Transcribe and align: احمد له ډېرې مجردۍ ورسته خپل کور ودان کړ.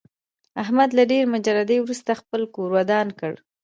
احمد 0.63 0.89
له 0.97 1.03
ډېرې 1.09 1.31
مجردۍ 1.33 1.77
ورسته 1.81 2.11
خپل 2.21 2.41
کور 2.55 2.69
ودان 2.77 3.07
کړ. 3.19 3.33